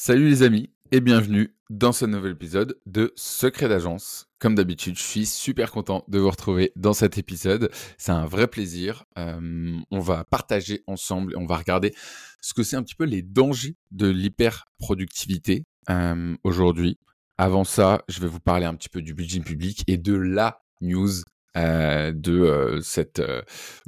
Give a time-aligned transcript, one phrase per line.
[0.00, 4.28] Salut les amis et bienvenue dans ce nouvel épisode de Secret d'agence.
[4.38, 7.68] Comme d'habitude, je suis super content de vous retrouver dans cet épisode.
[7.98, 9.06] C'est un vrai plaisir.
[9.18, 11.96] Euh, on va partager ensemble et on va regarder
[12.40, 16.96] ce que c'est un petit peu les dangers de l'hyperproductivité euh, aujourd'hui.
[17.36, 20.62] Avant ça, je vais vous parler un petit peu du budget public et de la
[20.80, 21.10] news
[21.56, 23.20] euh, de cette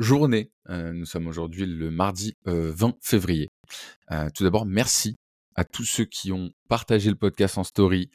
[0.00, 0.50] journée.
[0.68, 3.48] nous sommes aujourd'hui le mardi 20 février.
[4.34, 5.14] tout d'abord, merci
[5.61, 8.08] à tous ceux qui ont partagé le podcast en story,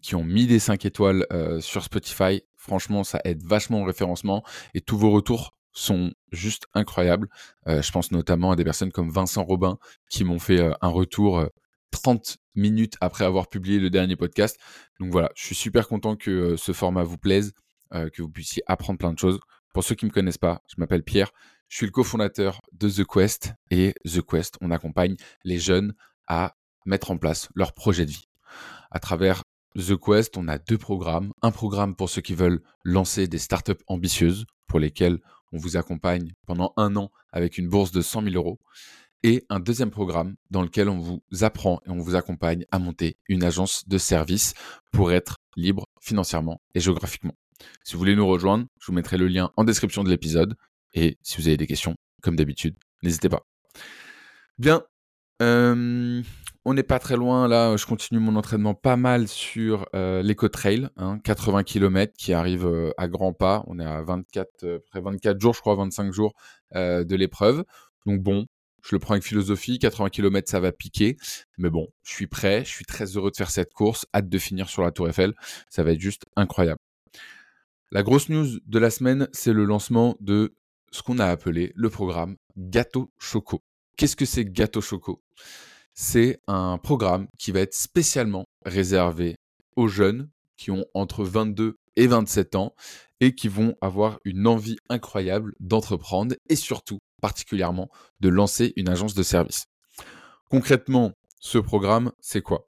[0.00, 1.26] qui ont mis des 5 étoiles
[1.60, 2.40] sur Spotify.
[2.56, 7.28] Franchement, ça aide vachement au référencement et tous vos retours sont juste incroyables.
[7.66, 9.76] je pense notamment à des personnes comme Vincent Robin
[10.08, 11.44] qui m'ont fait un retour
[11.90, 14.58] 30 minutes après avoir publié le dernier podcast.
[15.00, 17.52] Donc voilà, je suis super content que ce format vous plaise,
[17.92, 19.38] que vous puissiez apprendre plein de choses.
[19.74, 21.30] Pour ceux qui ne me connaissent pas, je m'appelle Pierre,
[21.68, 25.92] je suis le cofondateur de The Quest et The Quest, on accompagne les jeunes
[26.26, 26.56] à
[26.86, 28.28] mettre en place leur projet de vie.
[28.90, 29.42] À travers
[29.76, 31.32] The Quest, on a deux programmes.
[31.42, 35.18] Un programme pour ceux qui veulent lancer des startups ambitieuses, pour lesquelles
[35.52, 38.60] on vous accompagne pendant un an avec une bourse de 100 000 euros.
[39.22, 43.16] Et un deuxième programme dans lequel on vous apprend et on vous accompagne à monter
[43.28, 44.54] une agence de service
[44.92, 47.34] pour être libre financièrement et géographiquement.
[47.84, 50.56] Si vous voulez nous rejoindre, je vous mettrai le lien en description de l'épisode.
[50.92, 53.46] Et si vous avez des questions, comme d'habitude, n'hésitez pas.
[54.58, 54.84] Bien,
[55.42, 56.22] euh,
[56.64, 57.76] on n'est pas très loin là.
[57.76, 60.88] Je continue mon entraînement pas mal sur euh, l'éco-trail,
[61.24, 63.64] 80 hein, km qui arrive euh, à grands pas.
[63.66, 66.34] On est à 24, près 24 jours, je crois, 25 jours
[66.74, 67.64] de l'épreuve.
[68.06, 68.46] Donc bon,
[68.82, 69.78] je le prends avec philosophie.
[69.78, 71.16] 80 km, ça va piquer.
[71.58, 72.64] Mais bon, je suis prêt.
[72.64, 74.06] Je suis très heureux de faire cette course.
[74.14, 75.34] Hâte de finir sur la Tour Eiffel.
[75.70, 76.80] Ça va être juste incroyable.
[77.92, 80.54] La grosse news de la semaine, c'est le lancement de
[80.90, 83.62] ce qu'on a appelé le programme Gâteau Choco.
[83.96, 85.22] Qu'est-ce que c'est Gâteau Choco?
[85.92, 89.36] C'est un programme qui va être spécialement réservé
[89.76, 92.74] aux jeunes qui ont entre 22 et 27 ans
[93.20, 97.88] et qui vont avoir une envie incroyable d'entreprendre et surtout, particulièrement,
[98.18, 99.66] de lancer une agence de service.
[100.50, 102.68] Concrètement, ce programme, c'est quoi?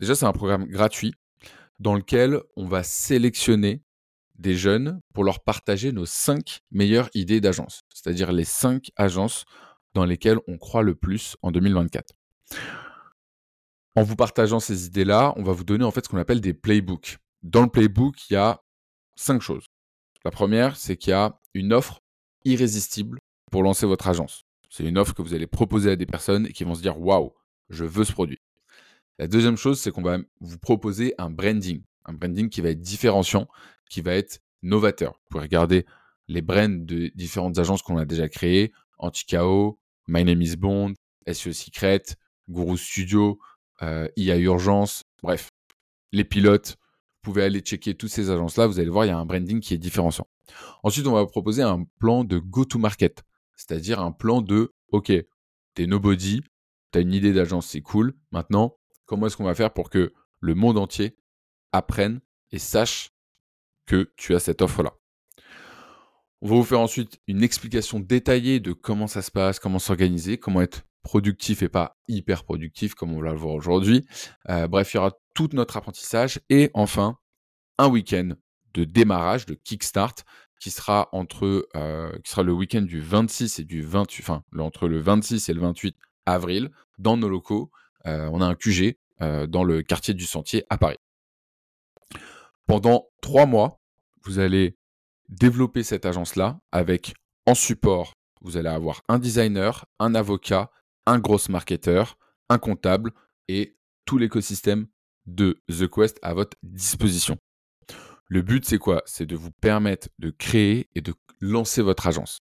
[0.00, 1.14] Déjà, c'est un programme gratuit
[1.78, 3.82] dans lequel on va sélectionner
[4.40, 9.44] des jeunes pour leur partager nos 5 meilleures idées d'agence, c'est-à-dire les 5 agences
[9.98, 12.14] dans lesquelles on croit le plus en 2024.
[13.96, 16.54] En vous partageant ces idées-là, on va vous donner en fait ce qu'on appelle des
[16.54, 17.18] playbooks.
[17.42, 18.62] Dans le playbook, il y a
[19.16, 19.66] cinq choses.
[20.24, 22.00] La première, c'est qu'il y a une offre
[22.44, 23.18] irrésistible
[23.50, 24.44] pour lancer votre agence.
[24.70, 27.00] C'est une offre que vous allez proposer à des personnes et qui vont se dire
[27.00, 27.32] waouh,
[27.68, 28.38] je veux ce produit.
[29.18, 32.80] La deuxième chose, c'est qu'on va vous proposer un branding, un branding qui va être
[32.80, 33.48] différenciant,
[33.90, 35.14] qui va être novateur.
[35.14, 35.86] Vous pouvez regarder
[36.28, 40.94] les brands de différentes agences qu'on a déjà créées, Anticao, My Name is Bond,
[41.26, 42.16] SEO Secret,
[42.48, 43.38] Guru Studio,
[43.82, 45.50] euh, IA Urgence, bref,
[46.12, 46.76] les pilotes.
[47.22, 49.60] Vous pouvez aller checker toutes ces agences-là, vous allez voir, il y a un branding
[49.60, 50.26] qui est différenciant.
[50.82, 53.22] Ensuite, on va vous proposer un plan de go-to-market,
[53.54, 55.12] c'est-à-dire un plan de, OK,
[55.74, 56.42] t'es nobody,
[56.90, 58.14] t'as une idée d'agence, c'est cool.
[58.32, 61.18] Maintenant, comment est-ce qu'on va faire pour que le monde entier
[61.72, 62.20] apprenne
[62.50, 63.10] et sache
[63.84, 64.94] que tu as cette offre-là?
[66.40, 70.38] On va vous faire ensuite une explication détaillée de comment ça se passe, comment s'organiser,
[70.38, 74.06] comment être productif et pas hyper productif comme on va le voir aujourd'hui.
[74.48, 77.18] Euh, bref, il y aura tout notre apprentissage et enfin
[77.78, 78.30] un week-end
[78.74, 80.14] de démarrage, de kickstart
[80.60, 84.88] qui sera entre euh, qui sera le week-end du 26 et du 28, enfin entre
[84.88, 87.70] le 26 et le 28 avril dans nos locaux.
[88.06, 88.96] Euh, on a un QG
[89.48, 90.98] dans le quartier du Sentier à Paris.
[92.68, 93.80] Pendant trois mois,
[94.22, 94.76] vous allez
[95.28, 97.14] développer cette agence-là avec
[97.46, 100.70] en support, vous allez avoir un designer, un avocat,
[101.06, 102.18] un gros marketeur,
[102.48, 103.12] un comptable
[103.48, 104.86] et tout l'écosystème
[105.26, 107.36] de The Quest à votre disposition.
[108.26, 109.02] Le but, c'est quoi?
[109.06, 112.40] C'est de vous permettre de créer et de lancer votre agence.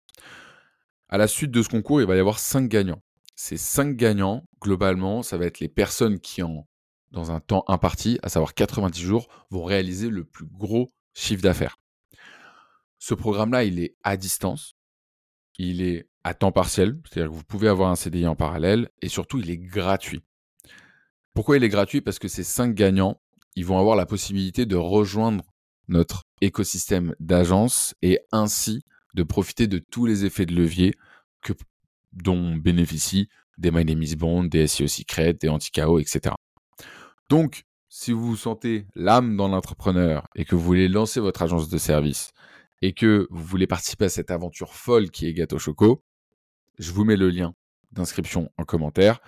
[1.09, 3.03] À la suite de ce concours, il va y avoir cinq gagnants.
[3.35, 6.69] Ces cinq gagnants, globalement, ça va être les personnes qui, en,
[7.11, 11.77] dans un temps imparti, à savoir 90 jours, vont réaliser le plus gros chiffre d'affaires.
[13.05, 14.77] Ce programme-là, il est à distance,
[15.59, 19.09] il est à temps partiel, c'est-à-dire que vous pouvez avoir un CDI en parallèle, et
[19.09, 20.23] surtout, il est gratuit.
[21.35, 22.01] Pourquoi il est gratuit?
[22.01, 23.21] Parce que ces cinq gagnants,
[23.57, 25.43] ils vont avoir la possibilité de rejoindre
[25.89, 28.85] notre écosystème d'agence et ainsi
[29.15, 30.95] de profiter de tous les effets de levier
[31.41, 31.55] que,
[32.13, 33.29] dont bénéficient
[33.59, 36.37] des My Name is Bond, des SEO Secret, des Anti-KO, etc.
[37.29, 41.69] Donc, si vous vous sentez l'âme dans l'entrepreneur et que vous voulez lancer votre agence
[41.69, 42.33] de service
[42.83, 46.05] et que vous voulez participer à cette aventure folle qui est Gâteau Choco,
[46.79, 47.55] je vous mets le lien
[47.93, 49.21] d'inscription en commentaire.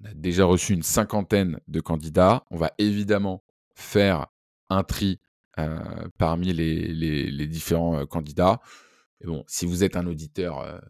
[0.00, 2.44] On a déjà reçu une cinquantaine de candidats.
[2.50, 3.42] On va évidemment
[3.74, 4.26] faire
[4.68, 5.20] un tri
[6.18, 8.60] parmi les, différents candidats.
[9.24, 10.80] bon, si vous êtes un auditeur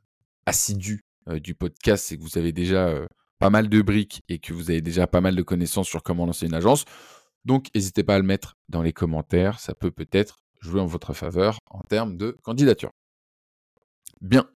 [0.47, 3.07] assidu du podcast, c'est que vous avez déjà
[3.39, 6.27] pas mal de briques et que vous avez déjà pas mal de connaissances sur comment
[6.27, 6.85] lancer une agence.
[7.45, 9.59] Donc, n'hésitez pas à le mettre dans les commentaires.
[9.59, 12.91] Ça peut peut-être jouer en votre faveur en termes de candidature.
[14.21, 14.49] Bien.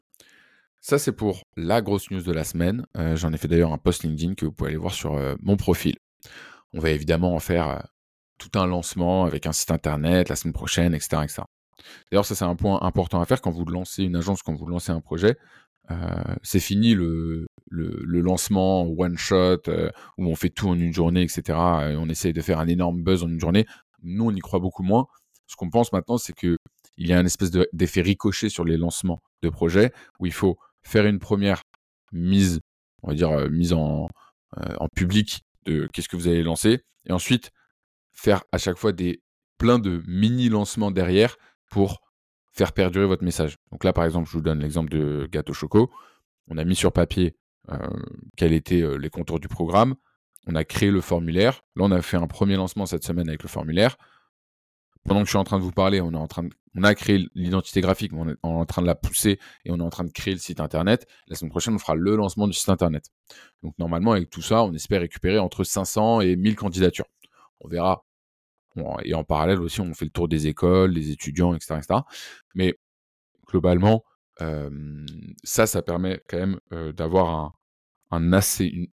[0.81, 2.87] Ça, c'est pour la grosse news de la semaine.
[3.14, 5.97] J'en ai fait d'ailleurs un post LinkedIn que vous pouvez aller voir sur mon profil.
[6.73, 7.88] On va évidemment en faire
[8.38, 11.23] tout un lancement avec un site internet la semaine prochaine, etc.
[11.25, 11.43] etc.
[12.11, 14.67] D'ailleurs, ça, c'est un point important à faire quand vous lancez une agence, quand vous
[14.67, 15.37] lancez un projet.
[15.91, 20.93] Euh, c'est fini le, le, lancement one shot euh, où on fait tout en une
[20.93, 21.43] journée, etc.
[21.49, 23.67] Et on essaye de faire un énorme buzz en une journée.
[24.02, 25.06] Nous, on y croit beaucoup moins.
[25.46, 26.56] Ce qu'on pense maintenant, c'est que
[26.96, 30.58] il y a un espèce d'effet ricochet sur les lancements de projets où il faut
[30.82, 31.62] faire une première
[32.12, 32.60] mise,
[33.02, 34.08] on va dire euh, mise en,
[34.56, 37.50] en public de qu'est-ce que vous allez lancer, et ensuite
[38.12, 39.20] faire à chaque fois des
[39.58, 41.37] plein de mini lancements derrière
[41.69, 42.00] pour
[42.52, 43.56] faire perdurer votre message.
[43.70, 45.90] Donc là, par exemple, je vous donne l'exemple de Gâteau Choco.
[46.49, 47.37] On a mis sur papier
[47.70, 47.76] euh,
[48.37, 49.94] quels étaient euh, les contours du programme.
[50.46, 51.62] On a créé le formulaire.
[51.75, 53.96] Là, on a fait un premier lancement cette semaine avec le formulaire.
[55.06, 56.82] Pendant que je suis en train de vous parler, on, est en train de, on
[56.82, 59.91] a créé l'identité graphique, on est en train de la pousser et on est en
[59.91, 61.06] train de créer le site internet.
[61.29, 63.11] La semaine prochaine, on fera le lancement du site internet.
[63.62, 67.06] Donc normalement, avec tout ça, on espère récupérer entre 500 et 1000 candidatures.
[67.61, 68.05] On verra
[69.05, 71.81] et en parallèle aussi, on fait le tour des écoles, des étudiants, etc.
[72.55, 72.79] Mais
[73.47, 74.05] globalement,
[75.44, 76.61] ça, ça permet quand même
[76.93, 77.55] d'avoir
[78.11, 78.91] un, assez.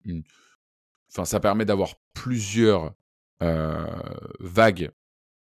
[1.11, 2.95] Enfin, ça permet d'avoir plusieurs
[4.39, 4.91] vagues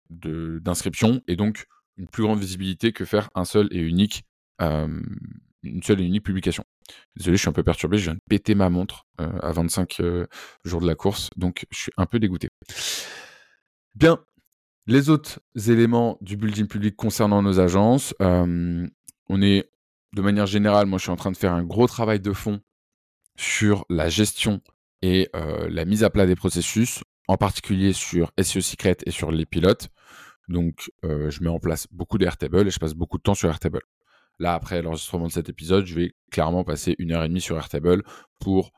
[0.09, 1.65] d'inscriptions et donc
[1.97, 4.23] une plus grande visibilité que faire un seul et unique,
[4.59, 6.63] une seule et unique publication.
[7.15, 10.01] Désolé, je suis un peu perturbé, je viens de péter ma montre à 25
[10.63, 12.49] jours de la course, donc je suis un peu dégoûté.
[13.95, 14.19] Bien,
[14.87, 18.87] les autres éléments du building public concernant nos agences, euh,
[19.27, 19.69] on est
[20.13, 22.61] de manière générale, moi je suis en train de faire un gros travail de fond
[23.37, 24.61] sur la gestion
[25.01, 29.29] et euh, la mise à plat des processus, en particulier sur SEO Secret et sur
[29.29, 29.89] les pilotes.
[30.47, 33.81] Donc je mets en place beaucoup d'Airtable et je passe beaucoup de temps sur Airtable.
[34.39, 37.57] Là, après l'enregistrement de cet épisode, je vais clairement passer une heure et demie sur
[37.57, 38.03] Airtable
[38.39, 38.71] pour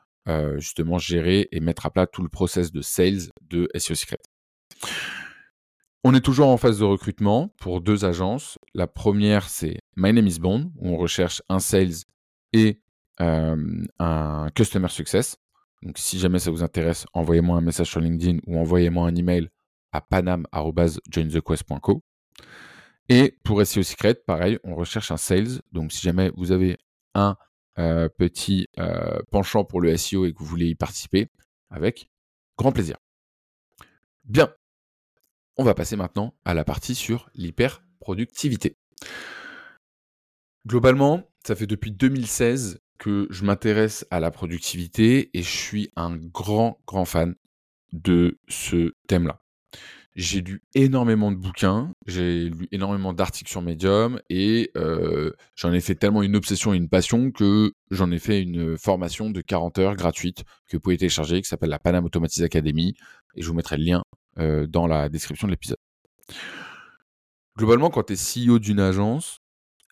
[0.56, 4.18] justement gérer et mettre à plat tout le process de sales de SEO Secret.
[6.02, 8.58] On est toujours en phase de recrutement pour deux agences.
[8.72, 12.04] La première, c'est My Name is Bond, où on recherche un sales
[12.54, 12.80] et
[13.18, 15.36] un customer success.
[15.82, 19.50] Donc, si jamais ça vous intéresse, envoyez-moi un message sur LinkedIn ou envoyez-moi un email
[19.92, 22.02] à panam.jointhequest.co.
[23.08, 25.60] Et pour SEO Secret, pareil, on recherche un sales.
[25.72, 26.78] Donc, si jamais vous avez
[27.14, 27.36] un
[27.78, 31.28] euh, petit euh, penchant pour le SEO et que vous voulez y participer,
[31.70, 32.10] avec
[32.58, 32.96] grand plaisir.
[34.24, 34.52] Bien,
[35.56, 38.76] on va passer maintenant à la partie sur l'hyperproductivité.
[40.66, 46.16] Globalement, ça fait depuis 2016 que je m'intéresse à la productivité et je suis un
[46.16, 47.34] grand, grand fan
[47.92, 49.39] de ce thème-là.
[50.22, 55.80] J'ai lu énormément de bouquins, j'ai lu énormément d'articles sur Medium et euh, j'en ai
[55.80, 59.78] fait tellement une obsession et une passion que j'en ai fait une formation de 40
[59.78, 62.94] heures gratuite que vous pouvez télécharger qui s'appelle la Panam Automatise Academy
[63.34, 64.02] et je vous mettrai le lien
[64.38, 65.78] euh, dans la description de l'épisode.
[67.56, 68.16] Globalement, quand tu es
[68.46, 69.38] CEO d'une agence,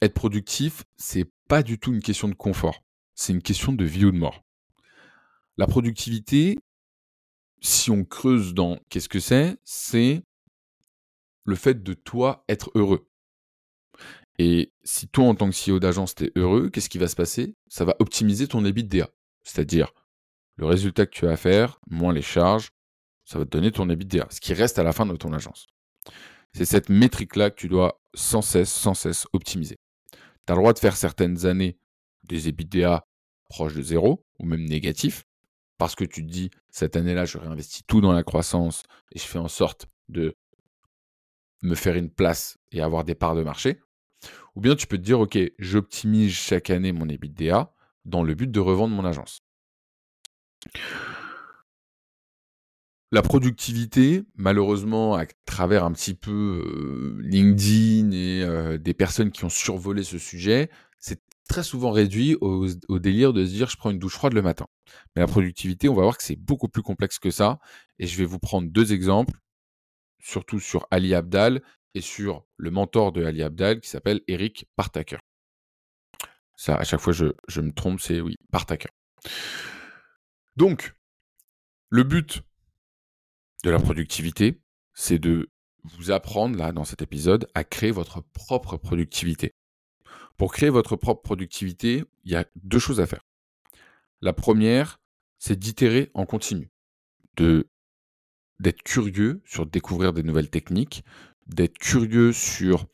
[0.03, 2.83] être productif, c'est pas du tout une question de confort.
[3.15, 4.43] C'est une question de vie ou de mort.
[5.57, 6.59] La productivité,
[7.61, 10.23] si on creuse dans qu'est-ce que c'est, c'est
[11.45, 13.09] le fait de toi être heureux.
[14.39, 17.17] Et si toi, en tant que CEO d'agence, tu es heureux, qu'est-ce qui va se
[17.17, 17.57] passer?
[17.69, 19.09] Ça va optimiser ton EBITDA.
[19.43, 19.93] C'est-à-dire
[20.57, 22.71] le résultat que tu as à faire, moins les charges,
[23.25, 25.67] ça va te donner ton EBITDA, ce qui reste à la fin de ton agence.
[26.53, 29.77] C'est cette métrique-là que tu dois sans cesse, sans cesse optimiser.
[30.13, 31.79] Tu as le droit de faire certaines années
[32.23, 33.07] des EBITDA
[33.49, 35.25] proches de zéro ou même négatifs,
[35.79, 38.83] parce que tu te dis, cette année-là, je réinvestis tout dans la croissance
[39.13, 40.37] et je fais en sorte de
[41.63, 43.81] me faire une place et avoir des parts de marché.
[44.57, 47.73] Ou bien tu peux te dire, OK, j'optimise chaque année mon EBITDA
[48.05, 49.41] dans le but de revendre mon agence.
[53.11, 59.45] La productivité, malheureusement, à travers un petit peu euh, LinkedIn et euh, des personnes qui
[59.45, 60.69] ont survolé ce sujet,
[61.49, 64.67] très souvent réduit au, délire de se dire je prends une douche froide le matin.
[65.17, 67.59] Mais la productivité, on va voir que c'est beaucoup plus complexe que ça.
[67.99, 69.39] Et je vais vous prendre deux exemples,
[70.21, 71.63] surtout sur Ali Abdal
[71.95, 75.19] et sur le mentor de Ali Abdal qui s'appelle Eric Partaker.
[76.55, 78.89] Ça, à chaque fois, je, je me trompe, c'est oui, Partaker.
[80.57, 80.93] Donc,
[81.91, 82.43] Le but
[83.65, 84.61] de la productivité,
[84.93, 85.49] c'est de
[85.85, 89.55] vous apprendre, là, dans cet épisode, à créer votre propre productivité.
[90.39, 93.27] Pour créer votre propre productivité, il y a deux choses à faire.
[94.21, 95.01] La première,
[95.39, 96.71] c'est d'itérer en continu,
[97.37, 101.05] d'être curieux sur découvrir des nouvelles techniques,
[101.47, 102.87] d'être curieux sur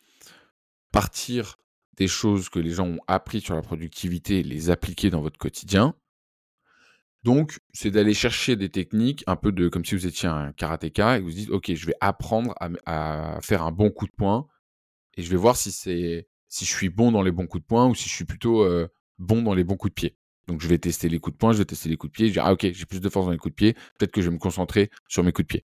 [0.91, 1.59] partir
[1.97, 5.95] des choses que les gens ont appris sur la productivité, les appliquer dans votre quotidien.
[7.25, 11.17] Donc, c'est d'aller chercher des techniques, un peu de comme si vous étiez un karatéka
[11.17, 12.55] et vous dites, OK, je vais apprendre
[12.87, 14.47] à, faire un bon coup de poing
[15.17, 17.67] et je vais voir si c'est si je suis bon dans les bons coups de
[17.67, 18.87] poing ou si je suis plutôt euh,
[19.19, 20.17] bon dans les bons coups de pied.
[20.47, 22.27] Donc, je vais tester les coups de poing, je vais tester les coups de pied.
[22.27, 23.73] Je vais dire, ah, OK, j'ai plus de force dans les coups de pied.
[23.99, 25.65] Peut-être que je vais me concentrer sur mes coups de pied.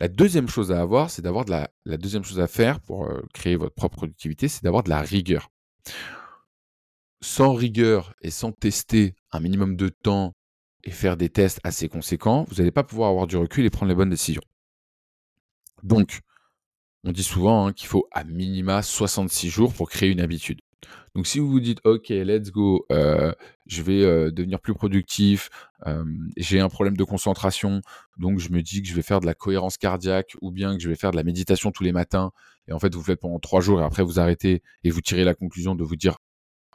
[0.00, 3.04] La deuxième chose à avoir, c'est d'avoir de la, la deuxième chose à faire pour
[3.04, 5.50] euh, créer votre propre productivité, c'est d'avoir de la rigueur.
[7.20, 10.32] Sans rigueur et sans tester un minimum de temps
[10.82, 13.90] et faire des tests assez conséquents, vous n'allez pas pouvoir avoir du recul et prendre
[13.90, 14.42] les bonnes décisions.
[15.82, 16.22] Donc,
[17.04, 20.60] on dit souvent hein, qu'il faut à minima 66 jours pour créer une habitude.
[21.14, 23.32] Donc si vous vous dites ok let's go, euh,
[23.66, 25.50] je vais euh, devenir plus productif,
[25.86, 26.04] euh,
[26.36, 27.82] j'ai un problème de concentration,
[28.16, 30.82] donc je me dis que je vais faire de la cohérence cardiaque ou bien que
[30.82, 32.32] je vais faire de la méditation tous les matins,
[32.66, 35.24] et en fait vous faites pendant trois jours et après vous arrêtez et vous tirez
[35.24, 36.16] la conclusion de vous dire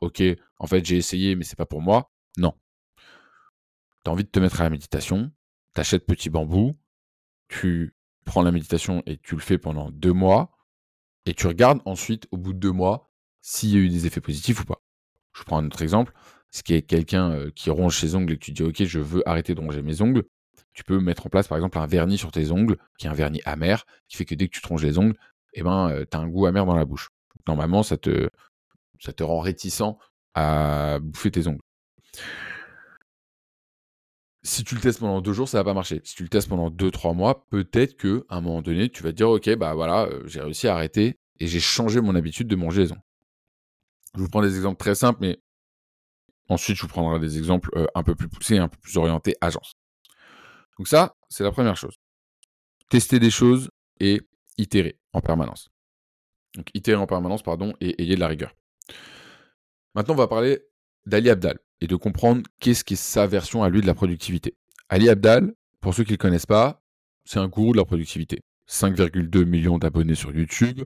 [0.02, 0.22] ok
[0.60, 2.12] en fait j'ai essayé mais c'est pas pour moi.
[2.38, 2.54] Non.
[4.06, 5.32] Tu as envie de te mettre à la méditation,
[5.74, 6.74] t'achètes petit bambou,
[7.50, 7.97] tu
[8.28, 10.52] prends la méditation et tu le fais pendant deux mois,
[11.26, 13.10] et tu regardes ensuite au bout de deux mois
[13.42, 14.82] s'il y a eu des effets positifs ou pas.
[15.34, 16.14] Je prends un autre exemple.
[16.52, 19.00] Ce qui est quelqu'un euh, qui ronge ses ongles et que tu dis ok je
[19.00, 20.24] veux arrêter de ronger mes ongles,
[20.74, 23.14] tu peux mettre en place par exemple un vernis sur tes ongles, qui est un
[23.14, 25.18] vernis amer, qui fait que dès que tu te ronges les ongles,
[25.54, 27.10] eh ben, euh, tu as un goût amer dans la bouche.
[27.48, 28.30] Normalement, ça te,
[29.00, 29.98] ça te rend réticent
[30.36, 31.62] à bouffer tes ongles.
[34.48, 36.00] Si tu le testes pendant deux jours, ça va pas marcher.
[36.06, 39.04] Si tu le testes pendant deux, trois mois, peut-être que à un moment donné, tu
[39.04, 42.16] vas te dire, ok, bah voilà, euh, j'ai réussi à arrêter et j'ai changé mon
[42.16, 42.96] habitude de manger les.
[44.16, 45.38] Je vous prends des exemples très simples, mais
[46.48, 49.36] ensuite, je vous prendrai des exemples euh, un peu plus poussés, un peu plus orientés
[49.42, 49.74] agence.
[50.78, 51.98] Donc ça, c'est la première chose.
[52.90, 54.22] Tester des choses et
[54.58, 55.68] itérer en permanence.
[56.56, 58.56] Donc itérer en permanence, pardon, et ayez de la rigueur.
[59.94, 60.62] Maintenant, on va parler
[61.06, 64.56] d'Ali Abdal et de comprendre qu'est-ce qui est sa version à lui de la productivité.
[64.90, 66.82] Ali Abdal, pour ceux qui ne le connaissent pas,
[67.26, 68.42] c'est un gourou de la productivité.
[68.70, 70.84] 5,2 millions d'abonnés sur YouTube.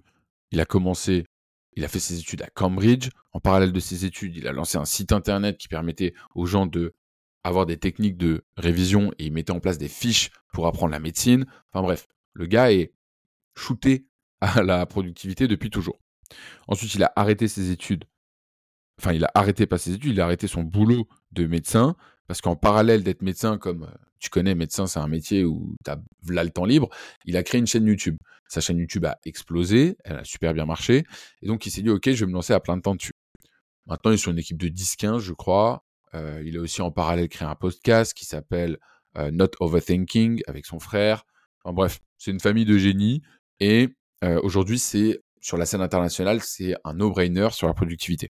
[0.51, 1.25] Il a commencé
[1.73, 3.09] il a fait ses études à Cambridge.
[3.33, 6.65] En parallèle de ses études, il a lancé un site internet qui permettait aux gens
[6.65, 6.93] de
[7.43, 10.99] avoir des techniques de révision et il mettait en place des fiches pour apprendre la
[10.99, 11.45] médecine.
[11.71, 12.93] Enfin bref, le gars est
[13.55, 14.05] shooté
[14.41, 15.99] à la productivité depuis toujours.
[16.67, 18.05] Ensuite, il a arrêté ses études.
[19.01, 21.95] Enfin, il a arrêté pas ses études, il a arrêté son boulot de médecin
[22.27, 25.89] parce qu'en parallèle d'être médecin, comme euh, tu connais, médecin, c'est un métier où tu
[25.89, 26.87] as là le temps libre,
[27.25, 28.15] il a créé une chaîne YouTube.
[28.47, 31.03] Sa chaîne YouTube a explosé, elle a super bien marché.
[31.41, 33.13] Et donc, il s'est dit, OK, je vais me lancer à plein de temps dessus.
[33.87, 35.83] Maintenant, il est sur une équipe de 10-15, je crois.
[36.13, 38.77] Euh, il a aussi en parallèle créé un podcast qui s'appelle
[39.17, 41.23] euh, Not Overthinking avec son frère.
[41.63, 43.21] En bref, c'est une famille de génies.
[43.59, 43.89] Et
[44.43, 48.29] aujourd'hui, c'est sur la scène internationale, c'est un no-brainer sur la productivité.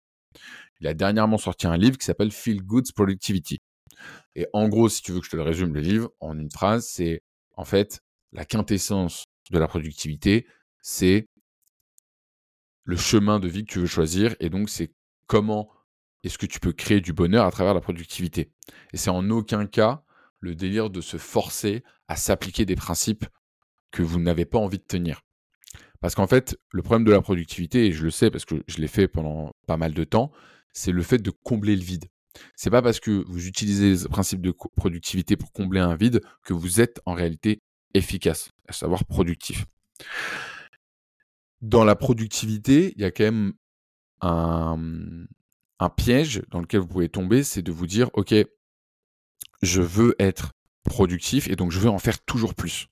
[0.80, 3.60] Il a dernièrement sorti un livre qui s'appelle Feel Good Productivity.
[4.36, 6.51] Et en gros, si tu veux que je te le résume, le livre, en une
[6.51, 7.24] phrase, c'est
[7.56, 8.01] en fait
[8.34, 10.48] la quintessence de la productivité,
[10.82, 11.27] c'est
[12.84, 14.92] le chemin de vie que tu veux choisir et donc c'est
[15.27, 15.72] comment
[16.24, 18.51] est-ce que tu peux créer du bonheur à travers la productivité.
[18.94, 20.04] Et c'est en aucun cas
[20.39, 23.25] le délire de se forcer à s'appliquer des principes
[23.92, 25.25] que vous n'avez pas envie de tenir.
[26.01, 28.77] Parce qu'en fait, le problème de la productivité, et je le sais parce que je
[28.77, 30.31] l'ai fait pendant pas mal de temps,
[30.73, 32.05] c'est le fait de combler le vide.
[32.55, 36.53] C'est pas parce que vous utilisez les principes de productivité pour combler un vide que
[36.53, 37.61] vous êtes en réalité
[37.93, 39.65] efficace, à savoir productif.
[41.61, 43.53] Dans la productivité, il y a quand même
[44.21, 44.77] un,
[45.79, 48.33] un piège dans lequel vous pouvez tomber, c'est de vous dire, OK,
[49.61, 50.51] je veux être
[50.83, 52.87] productif et donc je veux en faire toujours plus.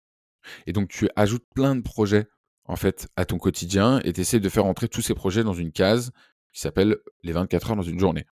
[0.68, 2.28] Et donc tu ajoutes plein de projets
[2.66, 5.72] en fait à ton quotidien et tu de faire entrer tous ces projets dans une
[5.72, 6.12] case
[6.52, 8.26] qui s'appelle les 24 heures dans une journée.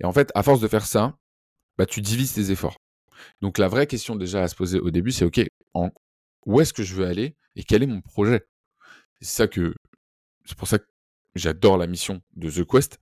[0.00, 1.16] Et en fait, à force de faire ça,
[1.78, 2.78] bah, tu divises tes efforts.
[3.40, 5.40] Donc la vraie question déjà à se poser au début, c'est OK,
[6.46, 8.46] où est-ce que je veux aller et quel est mon projet?
[9.20, 9.74] C'est ça que
[10.46, 10.86] c'est pour ça que
[11.34, 12.98] j'adore la mission de The Quest.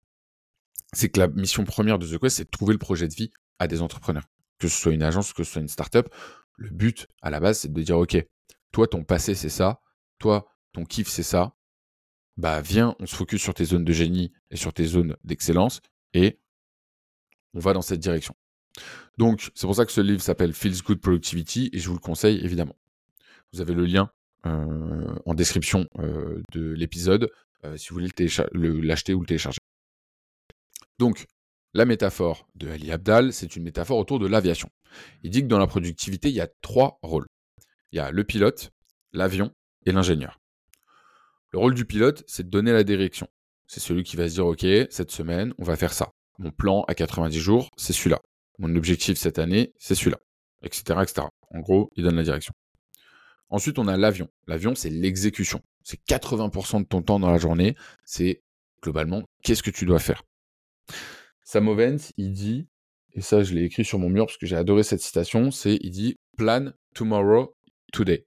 [0.92, 3.30] C'est que la mission première de The Quest, c'est de trouver le projet de vie
[3.58, 4.28] à des entrepreneurs.
[4.58, 6.08] Que ce soit une agence, que ce soit une startup,
[6.56, 8.16] le but à la base, c'est de dire OK,
[8.70, 9.81] toi ton passé c'est ça,
[10.22, 11.54] toi ton kiff c'est ça.
[12.38, 15.82] Bah viens, on se focus sur tes zones de génie et sur tes zones d'excellence
[16.14, 16.40] et
[17.52, 18.34] on va dans cette direction.
[19.18, 22.00] Donc, c'est pour ça que ce livre s'appelle Feels Good Productivity et je vous le
[22.00, 22.74] conseille évidemment.
[23.52, 24.10] Vous avez le lien
[24.46, 27.30] euh, en description euh, de l'épisode
[27.66, 28.10] euh, si vous voulez
[28.82, 29.58] l'acheter ou le télécharger.
[30.98, 31.26] Donc,
[31.74, 34.70] la métaphore de Ali Abdal, c'est une métaphore autour de l'aviation.
[35.22, 37.26] Il dit que dans la productivité, il y a trois rôles.
[37.92, 38.72] Il y a le pilote,
[39.12, 39.52] l'avion
[39.86, 40.40] et l'ingénieur.
[41.50, 43.28] Le rôle du pilote, c'est de donner la direction.
[43.66, 46.12] C'est celui qui va se dire, OK, cette semaine, on va faire ça.
[46.38, 48.20] Mon plan à 90 jours, c'est celui-là.
[48.58, 50.18] Mon objectif cette année, c'est celui-là.
[50.62, 51.26] Etc., etc.
[51.50, 52.54] En gros, il donne la direction.
[53.48, 54.28] Ensuite, on a l'avion.
[54.46, 55.60] L'avion, c'est l'exécution.
[55.84, 57.76] C'est 80% de ton temps dans la journée.
[58.04, 58.42] C'est
[58.82, 60.22] globalement, qu'est-ce que tu dois faire?
[61.44, 62.66] Samovens, il dit,
[63.12, 65.78] et ça je l'ai écrit sur mon mur parce que j'ai adoré cette citation, c'est
[65.82, 67.54] il dit plan tomorrow,
[67.92, 68.26] today.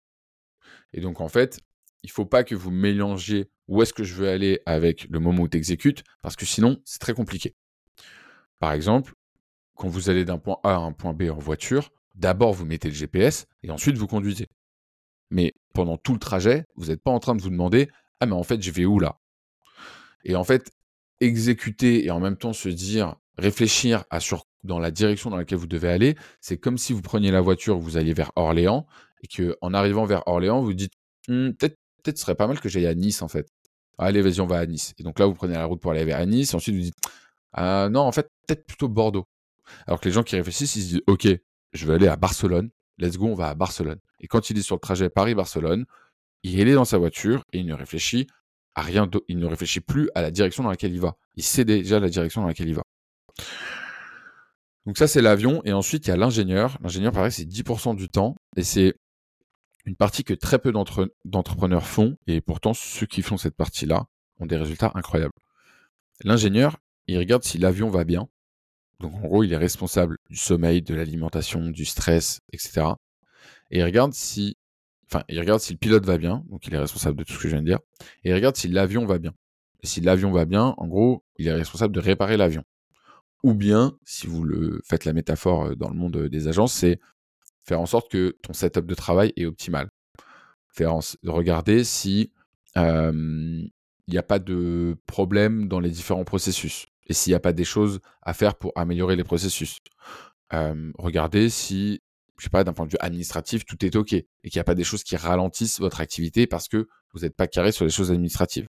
[0.94, 1.60] Et donc en fait,
[2.04, 5.44] il faut pas que vous mélangiez où est-ce que je veux aller avec le moment
[5.44, 7.56] où tu exécutes, parce que sinon c'est très compliqué.
[8.60, 9.14] Par exemple,
[9.76, 12.90] quand vous allez d'un point A à un point B en voiture, d'abord vous mettez
[12.90, 14.48] le GPS et ensuite vous conduisez.
[15.30, 18.34] Mais pendant tout le trajet, vous n'êtes pas en train de vous demander Ah, mais
[18.34, 19.20] en fait, je vais où là?
[20.24, 20.72] Et en fait,
[21.20, 24.04] exécuter et en même temps se dire, réfléchir
[24.64, 27.80] dans la direction dans laquelle vous devez aller, c'est comme si vous preniez la voiture,
[27.80, 28.86] vous alliez vers Orléans,
[29.22, 30.94] et que en arrivant vers Orléans, vous dites
[31.28, 33.48] «Hum, peut-être peut-être ce serait pas mal que j'aille à Nice en fait.
[33.98, 34.94] Allez, vas-y, on va à Nice.
[34.98, 36.96] Et donc là, vous prenez la route pour aller vers Nice, et ensuite vous dites
[37.54, 39.28] ah, non, en fait, peut-être plutôt Bordeaux.
[39.88, 41.28] Alors que les gens qui réfléchissent, ils se disent ok,
[41.74, 44.00] je vais aller à Barcelone, let's go, on va à Barcelone.
[44.20, 45.86] Et quand il est sur le trajet Paris-Barcelone,
[46.44, 48.28] il est dans sa voiture et il ne réfléchit
[48.76, 51.16] à rien il ne réfléchit plus à la direction dans laquelle il va.
[51.36, 52.84] Il sait déjà la direction dans laquelle il va.
[54.86, 55.62] Donc ça, c'est l'avion.
[55.66, 56.78] Et ensuite, il y a l'ingénieur.
[56.82, 58.36] L'ingénieur, pareil, c'est 10% du temps.
[58.56, 58.96] Et c'est
[59.86, 60.72] une partie que très peu
[61.26, 62.18] d'entrepreneurs font.
[62.28, 64.06] Et pourtant, ceux qui font cette partie-là
[64.40, 65.34] ont des résultats incroyables.
[66.24, 68.28] L'ingénieur, il regarde si l'avion va bien.
[69.00, 72.88] Donc en gros, il est responsable du sommeil, de l'alimentation, du stress, etc.
[73.72, 74.58] Et il regarde si
[75.14, 77.38] Enfin, il regarde si le pilote va bien, donc il est responsable de tout ce
[77.38, 77.80] que je viens de dire,
[78.24, 79.34] et il regarde si l'avion va bien.
[79.84, 82.64] Et si l'avion va bien, en gros, il est responsable de réparer l'avion.
[83.44, 87.00] Ou bien, si vous le faites la métaphore euh, dans le monde des agences, c'est
[87.64, 89.90] faire en sorte que ton setup de travail est optimal.
[90.68, 92.32] Faire regarder si
[92.76, 93.72] il
[94.08, 97.66] n'y a pas de problème dans les différents processus et s'il n'y a pas des
[97.66, 99.80] choses à faire pour améliorer les processus.
[100.52, 102.02] regardez si
[102.42, 104.64] je sais pas, d'un point de vue administratif, tout est OK et qu'il n'y a
[104.64, 107.92] pas des choses qui ralentissent votre activité parce que vous n'êtes pas carré sur les
[107.92, 108.66] choses administratives.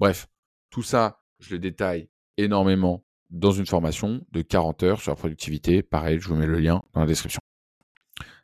[0.00, 0.26] Bref,
[0.68, 5.84] tout ça, je le détaille énormément dans une formation de 40 heures sur la productivité.
[5.84, 7.38] Pareil, je vous mets le lien dans la description.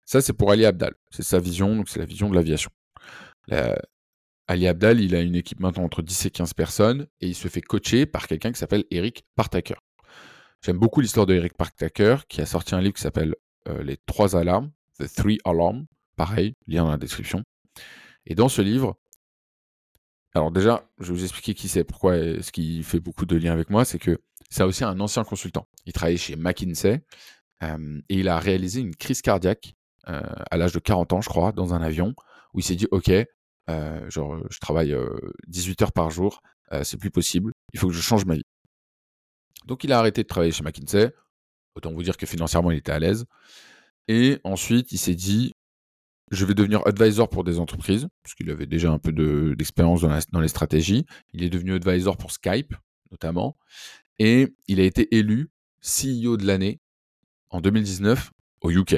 [0.08, 0.94] Ça, c'est pour Ali Abdal.
[1.10, 2.70] C'est sa vision, donc c'est la vision de l'aviation.
[4.46, 7.46] Ali Abdal, il a une équipe maintenant entre 10 et 15 personnes et il se
[7.48, 9.74] fait coacher par quelqu'un qui s'appelle Eric Partaker.
[10.64, 13.34] J'aime beaucoup l'histoire de Eric Partaker qui a sorti un livre qui s'appelle
[13.68, 15.84] euh, les trois alarmes, The Three Alarms,
[16.16, 17.44] pareil, lien dans la description.
[18.24, 18.98] Et dans ce livre,
[20.34, 23.52] alors déjà, je vais vous expliquer qui c'est, pourquoi ce qui fait beaucoup de liens
[23.52, 25.68] avec moi, c'est que c'est aussi un ancien consultant.
[25.84, 27.02] Il travaillait chez McKinsey
[27.62, 29.74] euh, et il a réalisé une crise cardiaque
[30.08, 32.14] euh, à l'âge de 40 ans, je crois, dans un avion,
[32.54, 33.10] où il s'est dit, OK,
[34.08, 34.96] genre, je travaille
[35.46, 36.42] 18 heures par jour,
[36.82, 38.46] c'est plus possible, il faut que je change ma vie.
[39.66, 41.12] Donc il a arrêté de travailler chez McKinsey,
[41.78, 43.24] Autant vous dire que financièrement, il était à l'aise.
[44.08, 45.54] Et ensuite, il s'est dit,
[46.32, 49.12] je vais devenir advisor pour des entreprises, puisqu'il avait déjà un peu
[49.54, 50.00] d'expérience
[50.32, 51.06] dans, les stratégies.
[51.32, 52.74] Il est devenu advisor pour Skype,
[53.12, 53.56] notamment.
[54.18, 56.80] Et il a été élu CEO de l'année
[57.50, 58.96] en 2019 au UK.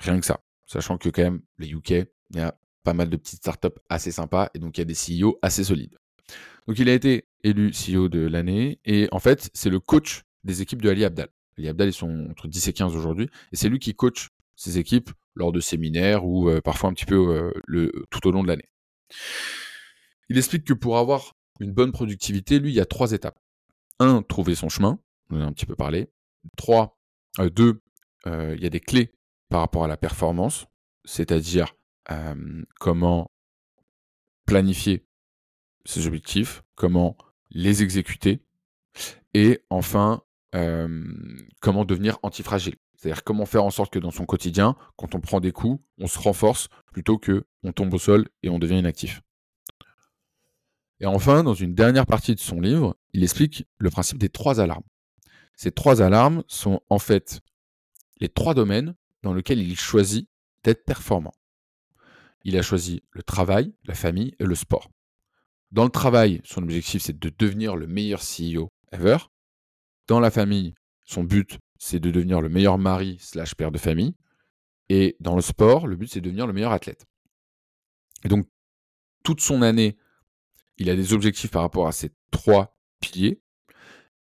[0.00, 0.40] Rien que ça.
[0.66, 4.10] Sachant que quand même, les UK, il y a pas mal de petites startups assez
[4.10, 5.98] sympas, et donc il y a des CEO assez solides.
[6.66, 10.62] Donc il a été élu CEO de l'année, et en fait, c'est le coach des
[10.62, 11.28] équipes de Ali Abdal.
[11.58, 13.28] Les Abdal, ils sont entre 10 et 15 aujourd'hui.
[13.52, 17.04] Et c'est lui qui coach ses équipes lors de séminaires ou euh, parfois un petit
[17.04, 18.68] peu euh, tout au long de l'année.
[20.28, 23.38] Il explique que pour avoir une bonne productivité, lui, il y a trois étapes.
[23.98, 24.98] Un, trouver son chemin.
[25.30, 26.08] On en a un petit peu parlé.
[26.56, 26.98] Trois,
[27.38, 27.82] euh, deux,
[28.26, 29.12] il y a des clés
[29.50, 30.66] par rapport à la performance,
[31.04, 31.74] c'est-à-dire
[32.78, 33.30] comment
[34.46, 35.06] planifier
[35.84, 37.16] ses objectifs, comment
[37.50, 38.42] les exécuter,
[39.34, 40.22] et enfin
[41.60, 42.76] comment devenir antifragile.
[42.96, 46.06] C'est-à-dire comment faire en sorte que dans son quotidien, quand on prend des coups, on
[46.06, 49.22] se renforce plutôt que on tombe au sol et on devient inactif.
[50.98, 54.60] Et enfin, dans une dernière partie de son livre, il explique le principe des trois
[54.60, 54.84] alarmes.
[55.54, 57.40] Ces trois alarmes sont en fait
[58.20, 60.28] les trois domaines dans lesquels il choisit
[60.64, 61.32] d'être performant.
[62.44, 64.90] Il a choisi le travail, la famille et le sport.
[65.72, 69.18] Dans le travail, son objectif c'est de devenir le meilleur CEO ever.
[70.08, 74.14] Dans la famille, son but, c'est de devenir le meilleur mari slash père de famille.
[74.88, 77.06] Et dans le sport, le but, c'est de devenir le meilleur athlète.
[78.24, 78.46] Et donc,
[79.22, 79.96] toute son année,
[80.78, 83.40] il a des objectifs par rapport à ces trois piliers.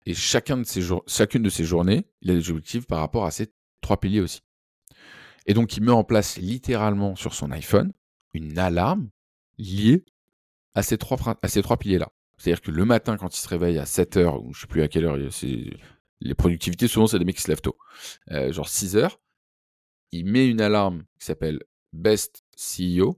[0.07, 0.65] Et chacun de
[1.07, 4.41] chacune de ces journées, il a des objectifs par rapport à ces trois piliers aussi.
[5.49, 7.93] Et donc, il met en place littéralement sur son iPhone
[8.35, 9.09] une alarme
[9.57, 10.05] liée
[10.75, 12.13] à ces trois, à ces trois piliers-là.
[12.37, 14.83] C'est-à-dire que le matin, quand il se réveille à 7 heures, ou je sais plus
[14.83, 15.17] à quelle heure,
[16.21, 17.77] les productivités, souvent, c'est des mecs qui se lèvent tôt,
[18.31, 19.21] euh, genre 6 heures,
[20.13, 23.19] il met une alarme qui s'appelle Best CEO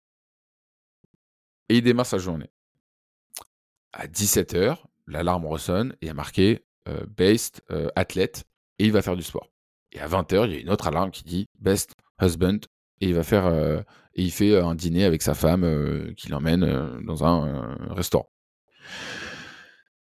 [1.69, 2.51] et il démarre sa journée.
[3.93, 8.45] À 17 heures, l'alarme ressonne et a marqué euh, Best euh, Athlète
[8.79, 9.51] et il va faire du sport.
[9.93, 12.61] Et à 20 heures, il y a une autre alarme qui dit Best Husband
[13.01, 13.47] et il va faire
[14.15, 18.29] et il fait un dîner avec sa femme qui l'emmène dans un restaurant.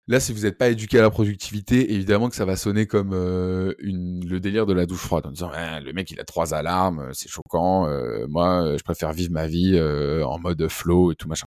[0.10, 3.14] Là, si vous n'êtes pas éduqué à la productivité, évidemment que ça va sonner comme
[3.14, 6.56] euh, le délire de la douche froide, en disant «Ah, le mec il a trois
[6.56, 7.88] alarmes, euh, c'est choquant.
[7.88, 11.46] Euh, moi, je préfère vivre ma vie en mode flow et tout machin.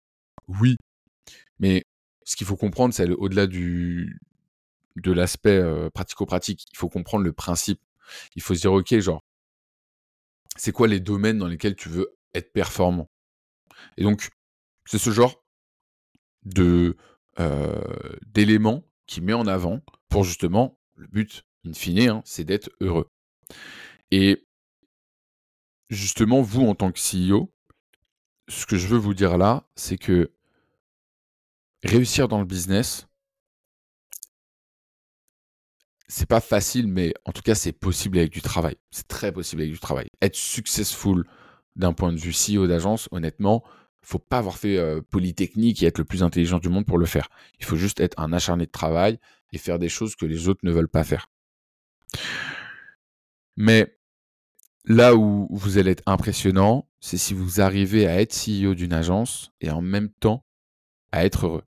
[0.48, 0.76] Oui,
[1.58, 1.84] mais
[2.24, 4.18] ce qu'il faut comprendre, c'est au-delà du
[4.96, 7.80] de l'aspect pratico-pratique, il faut comprendre le principe.
[8.36, 9.22] Il faut se dire ok, genre,
[10.56, 13.10] c'est quoi les domaines dans lesquels tu veux être performant?
[13.96, 14.30] Et donc,
[14.84, 15.44] c'est ce genre
[16.44, 16.96] de
[18.26, 23.10] d'éléments qui met en avant pour justement le but in fine, hein, c'est d'être heureux.
[24.10, 24.46] Et
[25.90, 27.52] justement, vous en tant que CEO,
[28.48, 30.32] ce que je veux vous dire là, c'est que
[31.82, 33.06] réussir dans le business,
[36.08, 38.76] c'est pas facile, mais en tout cas, c'est possible avec du travail.
[38.90, 40.08] C'est très possible avec du travail.
[40.22, 41.24] Être successful
[41.74, 43.64] d'un point de vue CEO d'agence, honnêtement,
[44.02, 44.78] faut pas avoir fait
[45.10, 47.28] Polytechnique et être le plus intelligent du monde pour le faire.
[47.58, 49.18] Il faut juste être un acharné de travail
[49.52, 51.28] et faire des choses que les autres ne veulent pas faire.
[53.56, 53.98] Mais
[54.84, 59.50] là où vous allez être impressionnant, c'est si vous arrivez à être CEO d'une agence
[59.60, 60.44] et en même temps
[61.10, 61.64] à être heureux.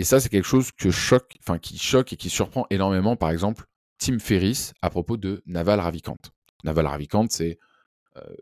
[0.00, 3.30] Et ça, c'est quelque chose que choque, enfin, qui choque et qui surprend énormément, par
[3.30, 3.66] exemple,
[3.98, 6.16] Tim Ferriss à propos de Naval Ravikant.
[6.64, 7.58] Naval Ravikant, c'est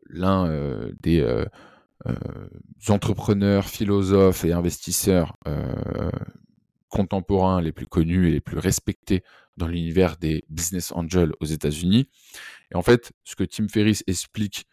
[0.09, 0.49] l'un
[1.01, 1.21] des
[2.07, 2.15] euh,
[2.89, 6.11] entrepreneurs, philosophes et investisseurs euh,
[6.89, 9.25] contemporains les plus connus et les plus respectés
[9.57, 12.09] dans l'univers des business angels aux États-Unis.
[12.71, 14.67] Et en fait, ce que Tim Ferriss explique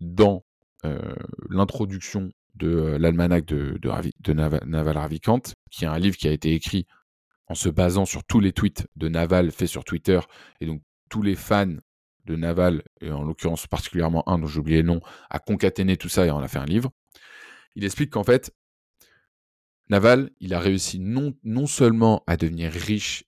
[0.00, 0.44] dans
[0.84, 1.14] euh,
[1.48, 6.86] l'introduction de l'almanach de, de, Naval, Ravikant, qui est un livre qui a été écrit
[7.48, 10.20] en se basant sur tous les tweets de Naval faits sur Twitter,
[10.60, 11.76] et donc tous les fans
[12.24, 15.00] de Naval, et en l'occurrence particulièrement un dont j'ai oublié le nom,
[15.30, 16.90] a concaténé tout ça et on a fait un livre.
[17.76, 18.52] Il explique qu'en fait,
[19.88, 23.24] Naval, il a réussi non, non seulement à devenir riche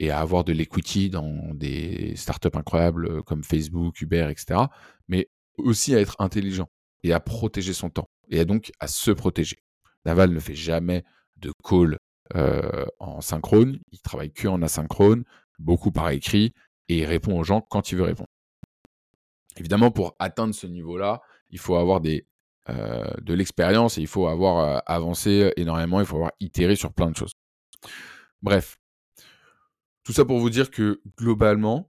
[0.00, 4.62] et à avoir de l'equity dans des startups incroyables euh, comme Facebook, Uber, etc.,
[5.06, 6.68] mais aussi à être intelligent
[7.04, 9.58] et à protéger son temps et à donc à se protéger.
[10.04, 11.04] Naval ne fait jamais
[11.40, 11.98] de call
[12.36, 15.24] euh, en synchrone, il travaille que en asynchrone,
[15.58, 16.52] beaucoup par écrit,
[16.88, 18.28] et répond aux gens quand il veut répondre.
[19.56, 22.00] Évidemment, pour atteindre ce niveau-là, il faut avoir
[22.68, 26.92] euh, de l'expérience et il faut avoir euh, avancé énormément, il faut avoir itéré sur
[26.92, 27.32] plein de choses.
[28.42, 28.78] Bref,
[30.04, 31.90] tout ça pour vous dire que globalement,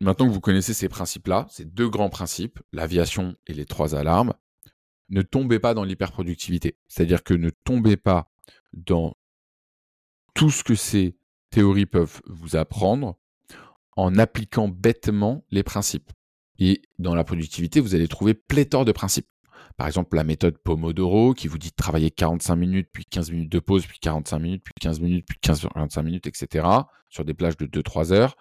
[0.00, 4.34] maintenant que vous connaissez ces principes-là, ces deux grands principes, l'aviation et les trois alarmes,
[5.10, 6.78] ne tombez pas dans l'hyperproductivité.
[6.88, 8.31] C'est-à-dire que ne tombez pas
[8.72, 9.16] dans
[10.34, 11.16] tout ce que ces
[11.50, 13.18] théories peuvent vous apprendre
[13.96, 16.10] en appliquant bêtement les principes.
[16.58, 19.28] Et dans la productivité, vous allez trouver pléthore de principes.
[19.76, 23.52] Par exemple, la méthode Pomodoro qui vous dit de travailler 45 minutes, puis 15 minutes
[23.52, 26.66] de pause, puis 45 minutes, puis 15 minutes, puis 15, 45 minutes, etc.
[27.08, 28.36] sur des plages de 2-3 heures.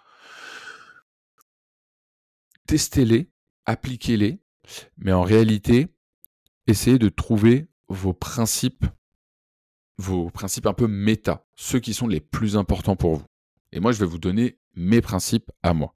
[2.67, 3.31] Testez-les,
[3.65, 4.39] appliquez-les,
[4.97, 5.87] mais en réalité,
[6.67, 8.85] essayez de trouver vos principes,
[10.01, 13.25] vos principes un peu méta, ceux qui sont les plus importants pour vous.
[13.71, 15.95] Et moi, je vais vous donner mes principes à moi.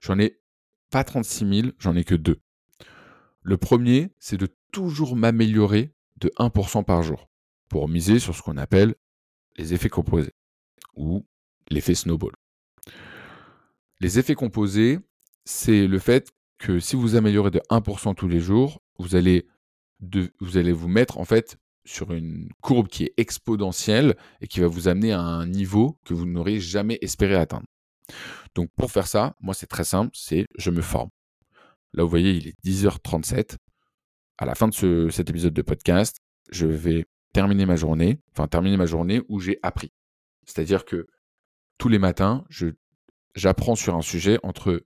[0.00, 0.40] J'en ai
[0.90, 2.40] pas 36 000, j'en ai que deux.
[3.40, 7.28] Le premier, c'est de toujours m'améliorer de 1% par jour
[7.68, 8.94] pour miser sur ce qu'on appelle
[9.56, 10.34] les effets composés
[10.94, 11.26] ou
[11.70, 12.32] l'effet snowball.
[14.00, 14.98] Les effets composés,
[15.44, 19.46] c'est le fait que si vous améliorez de 1% tous les jours, vous allez,
[20.40, 24.66] vous allez vous mettre en fait sur une courbe qui est exponentielle et qui va
[24.66, 27.66] vous amener à un niveau que vous n'aurez jamais espéré atteindre.
[28.54, 31.10] Donc pour faire ça, moi c'est très simple, c'est je me forme.
[31.92, 33.56] Là vous voyez, il est 10h37.
[34.38, 36.18] À la fin de cet épisode de podcast,
[36.50, 39.92] je vais terminer ma journée, enfin terminer ma journée où j'ai appris.
[40.46, 41.06] C'est-à-dire que
[41.78, 42.44] tous les matins,
[43.34, 44.84] j'apprends sur un sujet entre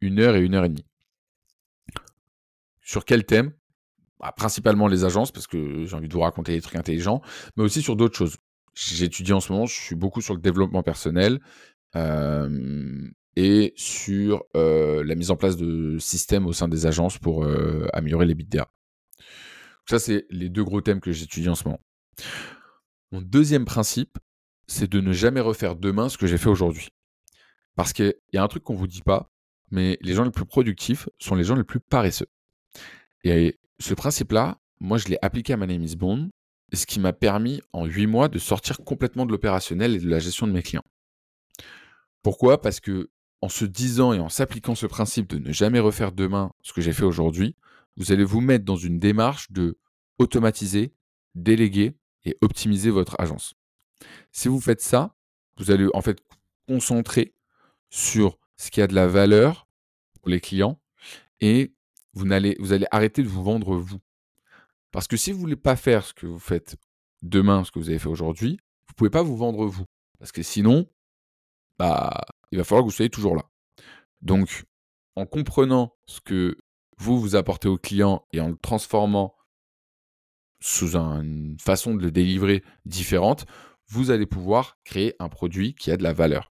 [0.00, 0.86] une heure et une heure et demie.
[2.82, 3.52] Sur quel thème?
[4.20, 7.22] Bah, Principalement les agences, parce que j'ai envie de vous raconter des trucs intelligents,
[7.56, 8.36] mais aussi sur d'autres choses.
[8.74, 11.40] J'étudie en ce moment, je suis beaucoup sur le développement personnel
[13.36, 17.44] et sur la mise en place de systèmes au sein des agences pour
[17.92, 18.46] améliorer les bits
[19.86, 21.80] Ça, c'est les deux gros thèmes que j'étudie en ce moment.
[23.10, 24.18] Mon deuxième principe,
[24.68, 26.90] c'est de ne jamais refaire demain ce que j'ai fait aujourd'hui.
[27.74, 29.30] Parce qu'il y a un truc qu'on ne vous dit pas,
[29.70, 32.28] mais les gens les plus productifs sont les gens les plus paresseux.
[33.24, 36.30] Et ce principe-là, moi, je l'ai appliqué à ma name Bond,
[36.72, 40.18] ce qui m'a permis en 8 mois de sortir complètement de l'opérationnel et de la
[40.18, 40.84] gestion de mes clients.
[42.22, 42.60] Pourquoi?
[42.60, 43.10] Parce que
[43.40, 46.80] en se disant et en s'appliquant ce principe de ne jamais refaire demain ce que
[46.80, 47.54] j'ai fait aujourd'hui,
[47.96, 49.78] vous allez vous mettre dans une démarche de
[50.18, 50.92] automatiser,
[51.34, 53.54] déléguer et optimiser votre agence.
[54.32, 55.14] Si vous faites ça,
[55.56, 56.18] vous allez en fait
[56.66, 57.34] concentrer
[57.90, 59.68] sur ce qui a de la valeur
[60.20, 60.80] pour les clients
[61.40, 61.72] et
[62.14, 64.00] vous allez, vous allez arrêter de vous vendre vous.
[64.90, 66.76] Parce que si vous ne voulez pas faire ce que vous faites
[67.22, 69.84] demain, ce que vous avez fait aujourd'hui, vous ne pouvez pas vous vendre vous.
[70.18, 70.88] Parce que sinon,
[71.78, 73.44] bah, il va falloir que vous soyez toujours là.
[74.22, 74.64] Donc,
[75.14, 76.56] en comprenant ce que
[76.96, 79.36] vous vous apportez au client et en le transformant
[80.60, 83.46] sous une façon de le délivrer différente,
[83.86, 86.52] vous allez pouvoir créer un produit qui a de la valeur.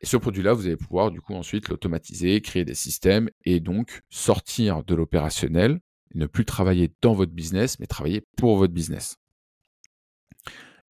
[0.00, 4.02] Et ce produit-là, vous allez pouvoir du coup ensuite l'automatiser, créer des systèmes et donc
[4.10, 5.80] sortir de l'opérationnel,
[6.14, 9.16] ne plus travailler dans votre business, mais travailler pour votre business.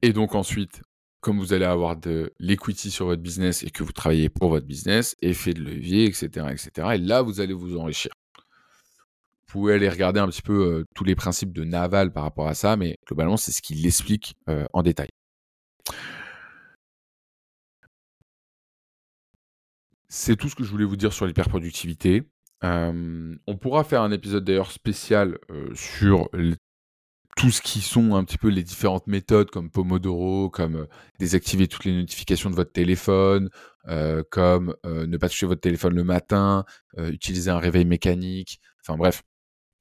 [0.03, 0.83] Et donc ensuite,
[1.21, 4.67] comme vous allez avoir de l'equity sur votre business et que vous travaillez pour votre
[4.67, 6.89] business, effet de levier, etc., etc.
[6.95, 8.13] Et là, vous allez vous enrichir.
[8.37, 12.49] Vous pouvez aller regarder un petit peu euh, tous les principes de Naval par rapport
[12.49, 15.09] à ça, mais globalement, c'est ce qu'il explique euh, en détail.
[20.09, 22.23] C'est tout ce que je voulais vous dire sur l'hyperproductivité.
[22.65, 25.39] Euh, on pourra faire un épisode d'ailleurs spécial
[25.75, 26.29] sur
[27.37, 30.87] tout ce qui sont un petit peu les différentes méthodes comme Pomodoro, comme euh,
[31.19, 33.51] désactiver toutes les notifications de votre téléphone,
[33.89, 36.65] euh, comme euh, ne pas toucher votre téléphone le matin,
[36.97, 39.23] utiliser un réveil mécanique, enfin bref.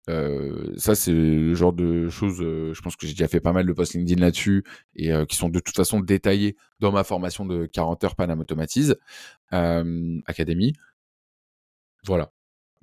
[0.07, 3.73] Ça, c'est le genre de choses, je pense que j'ai déjà fait pas mal de
[3.73, 4.63] posts LinkedIn là-dessus
[4.95, 8.97] et qui sont de toute façon détaillés dans ma formation de 40 heures Panam Automatise
[9.51, 10.73] Academy.
[12.03, 12.31] Voilà.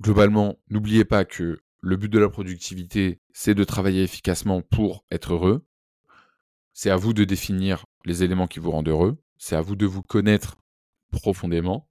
[0.01, 5.35] Globalement, n'oubliez pas que le but de la productivité, c'est de travailler efficacement pour être
[5.35, 5.65] heureux.
[6.73, 9.23] C'est à vous de définir les éléments qui vous rendent heureux.
[9.37, 10.57] C'est à vous de vous connaître
[11.11, 11.89] profondément.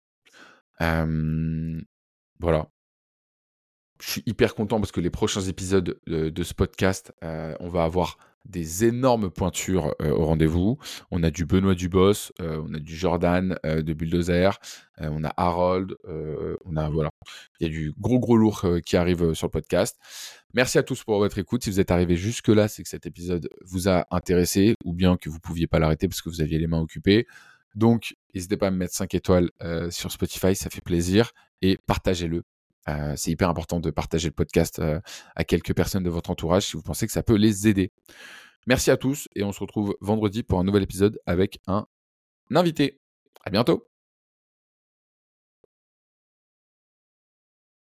[0.78, 2.70] voilà.
[4.00, 7.84] Je suis hyper content parce que les prochains épisodes de, ce podcast, euh, on va
[7.84, 8.16] avoir
[8.48, 10.78] des énormes pointures euh, au rendez-vous.
[11.10, 14.58] On a du Benoît Dubos, euh, on a du Jordan euh, de Bulldozer,
[15.00, 15.94] on a Harold,
[16.64, 17.10] on a voilà,
[17.60, 19.96] il y a du gros gros lourd qui arrive sur le podcast.
[20.54, 21.62] Merci à tous pour votre écoute.
[21.62, 25.16] Si vous êtes arrivé jusque là, c'est que cet épisode vous a intéressé ou bien
[25.16, 27.28] que vous pouviez pas l'arrêter parce que vous aviez les mains occupées.
[27.76, 29.50] Donc, n'hésitez pas à me mettre 5 étoiles
[29.90, 31.30] sur Spotify, ça fait plaisir
[31.62, 32.42] et partagez-le.
[33.16, 34.80] C'est hyper important de partager le podcast
[35.36, 37.92] à quelques personnes de votre entourage si vous pensez que ça peut les aider.
[38.66, 41.86] Merci à tous et on se retrouve vendredi pour un nouvel épisode avec un
[42.54, 43.00] invité.
[43.44, 43.87] À bientôt.